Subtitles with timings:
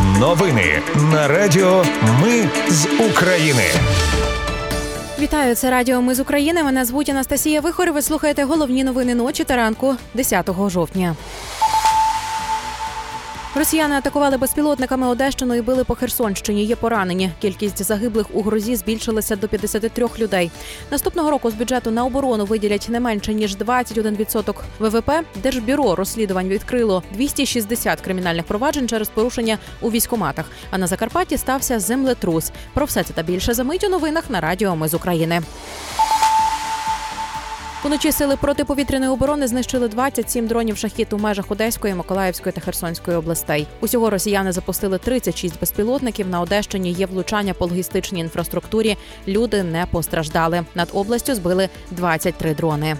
[0.00, 1.84] Новини на Радіо
[2.22, 3.62] Ми з України.
[5.18, 6.62] Вітаю, це Радіо Ми з України.
[6.62, 7.92] Мене звуть Анастасія Вихор.
[7.92, 11.16] Ви слухаєте головні новини ночі та ранку 10 жовтня.
[13.54, 16.64] Росіяни атакували безпілотниками Одещину і били по Херсонщині.
[16.64, 17.30] Є поранені.
[17.40, 20.50] Кількість загиблих у грозі збільшилася до 53 людей.
[20.90, 25.10] Наступного року з бюджету на оборону виділять не менше ніж 21% ВВП.
[25.42, 30.44] Держбюро розслідувань відкрило 260 кримінальних проваджень через порушення у військоматах.
[30.70, 32.52] А на Закарпатті стався землетрус.
[32.74, 35.42] Про все це та більше за мить у новинах на Радіо Ми з України.
[37.84, 43.66] Уночі сили протиповітряної оборони знищили 27 дронів шахіт у межах Одеської, Миколаївської та Херсонської областей.
[43.80, 46.28] Усього росіяни запустили 36 безпілотників.
[46.28, 48.96] На Одещині є влучання по логістичній інфраструктурі.
[49.28, 50.64] Люди не постраждали.
[50.74, 52.96] Над областю збили 23 дрони.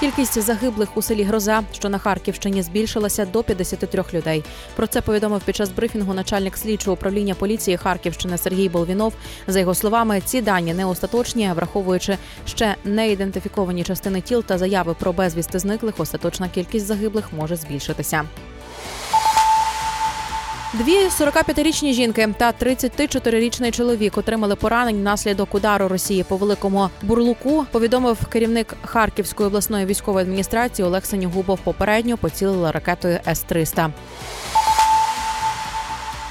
[0.00, 4.44] Кількість загиблих у селі Гроза, що на Харківщині, збільшилася до 53 людей.
[4.76, 9.14] Про це повідомив під час брифінгу начальник слідчого управління поліції Харківщини Сергій Болвінов.
[9.46, 14.94] За його словами, ці дані не остаточні, враховуючи ще не ідентифіковані частини тіл та заяви
[14.94, 16.00] про безвісти зниклих.
[16.00, 18.24] Остаточна кількість загиблих може збільшитися.
[20.78, 27.66] Дві 45-річні жінки та 34-річний чоловік отримали поранень внаслідок удару Росії по великому бурлуку.
[27.70, 31.58] Повідомив керівник Харківської обласної військової адміністрації Олексій Губов.
[31.58, 33.90] Попередньо поцілила ракетою С-300.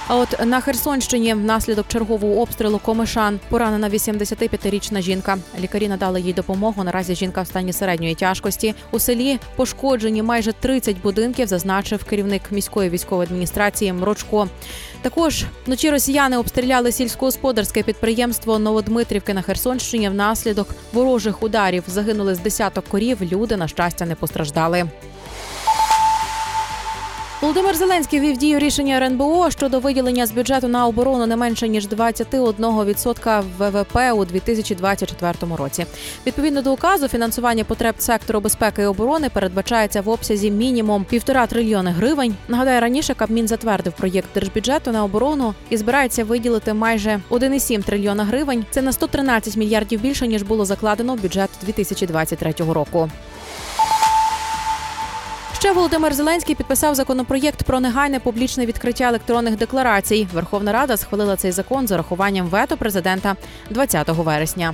[0.07, 5.37] А от на Херсонщині внаслідок чергового обстрілу комишан поранена 85-річна жінка.
[5.59, 6.83] Лікарі надали їй допомогу.
[6.83, 8.75] Наразі жінка в стані середньої тяжкості.
[8.91, 14.47] У селі пошкоджені майже 30 будинків, зазначив керівник міської військової адміністрації Мрочко.
[15.01, 20.09] Також вночі росіяни обстріляли сільськогосподарське підприємство Новодмитрівки на Херсонщині.
[20.09, 23.17] Внаслідок ворожих ударів загинули з десяток корів.
[23.21, 24.85] Люди на щастя не постраждали.
[27.45, 31.87] Володимир Зеленський ввів дію рішення РНБО щодо виділення з бюджету на оборону не менше ніж
[31.87, 35.85] 21% ВВП у 2024 році.
[36.27, 41.91] Відповідно до указу, фінансування потреб сектору безпеки і оборони передбачається в обсязі мінімум півтора трильйони
[41.91, 42.35] гривень.
[42.47, 48.65] Нагадаю, раніше Кабмін затвердив проєкт держбюджету на оборону і збирається виділити майже 1,7 трильйона гривень.
[48.71, 53.09] Це на 113 мільярдів більше ніж було закладено в бюджет 2023 року.
[55.65, 60.27] Ще Володимир Зеленський підписав законопроєкт про негайне публічне відкриття електронних декларацій.
[60.33, 63.35] Верховна Рада схвалила цей закон з урахуванням вето президента
[63.69, 64.73] 20 вересня.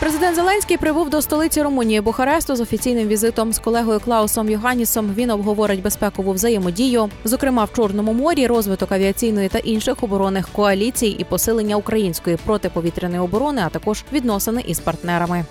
[0.00, 5.14] Президент Зеленський прибув до столиці Румунії Бухаресту з офіційним візитом з колегою Клаусом Йоганнісом.
[5.16, 11.24] Він обговорить безпекову взаємодію, зокрема в Чорному морі, розвиток авіаційної та інших оборонних коаліцій і
[11.24, 15.44] посилення української протиповітряної оборони, а також відносини із партнерами.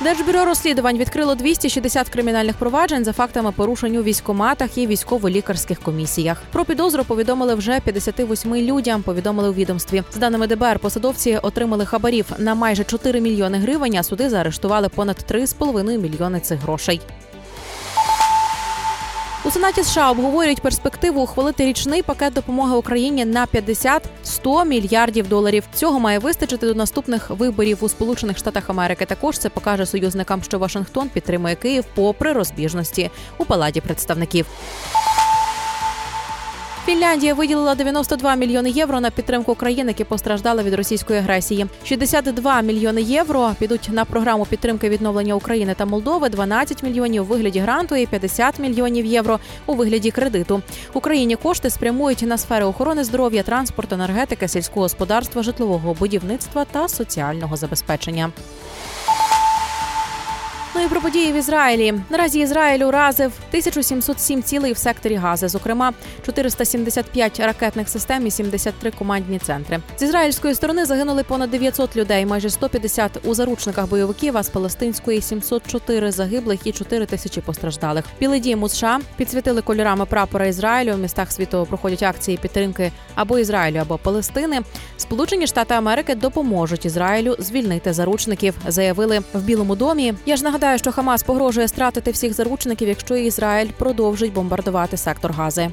[0.00, 6.42] Держбюро розслідувань відкрило 260 кримінальних проваджень за фактами порушень у військоматах і військово-лікарських комісіях.
[6.52, 9.02] Про підозру повідомили вже 58 людям.
[9.02, 10.02] Повідомили у відомстві.
[10.12, 13.96] З даними ДБР, посадовці отримали хабарів на майже 4 мільйони гривень.
[13.96, 17.00] А суди заарештували понад 3,5 мільйони цих грошей.
[19.44, 25.64] У Сенаті США обговорюють перспективу ухвалити річний пакет допомоги Україні на 50-100 мільярдів доларів.
[25.74, 29.04] Цього має вистачити до наступних виборів у Сполучених Штатах Америки.
[29.04, 34.46] Також це покаже союзникам, що Вашингтон підтримує Київ попри розбіжності у палаті представників.
[36.88, 41.66] Фінляндія виділила 92 мільйони євро на підтримку країн, які постраждали від російської агресії.
[41.84, 47.58] 62 мільйони євро підуть на програму підтримки відновлення України та Молдови, 12 мільйонів у вигляді
[47.60, 50.62] гранту і 50 мільйонів євро у вигляді кредиту.
[50.92, 57.56] Україні кошти спрямують на сфери охорони здоров'я, транспорту, енергетики, сільського господарства, житлового будівництва та соціального
[57.56, 58.30] забезпечення.
[60.78, 61.94] Ну і про події в Ізраїлі.
[62.10, 65.92] Наразі Ізраїль уразив 1707 цілей в секторі Гази, зокрема
[66.26, 69.78] 475 ракетних систем і 73 командні центри.
[69.98, 74.36] З ізраїльської сторони загинули понад 900 людей, майже 150 у заручниках бойовиків.
[74.36, 78.04] А з палестинської 704 загиблих і 4 тисячі постраждалих.
[78.20, 80.94] Білий дім у США підсвітили кольорами прапора Ізраїлю.
[80.94, 84.60] В містах світу проходять акції підтримки або Ізраїлю, або Палестини.
[84.96, 88.54] Сполучені Штати Америки допоможуть Ізраїлю звільнити заручників.
[88.66, 90.14] Заявили в Білому домі.
[90.26, 95.32] Я ж нагадаю нагадаю, що Хамас погрожує стратити всіх заручників, якщо Ізраїль продовжить бомбардувати сектор
[95.32, 95.70] Гази.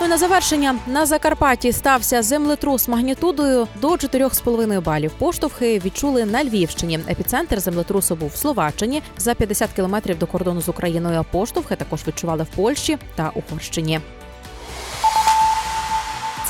[0.00, 5.12] Ну на завершення на Закарпатті стався землетрус магнітудою до 4,5 балів.
[5.18, 6.98] Поштовхи відчули на Львівщині.
[7.08, 11.24] Епіцентр землетрусу був в Словаччині за 50 кілометрів до кордону з Україною.
[11.30, 14.00] Поштовхи також відчували в Польщі та Угорщині.